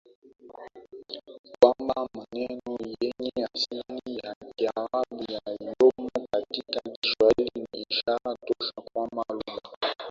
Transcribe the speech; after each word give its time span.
kwamba 1.59 1.99
maneno 2.17 2.71
yenye 3.01 3.43
asili 3.53 4.17
ya 4.23 4.35
Kiarabu 4.55 5.23
yaliyomo 5.33 6.09
katika 6.31 6.79
Kiswahili 7.01 7.67
ni 7.73 7.85
ishara 7.89 8.37
tosha 8.47 8.73
kwamba 8.93 9.23
lugha 9.33 9.61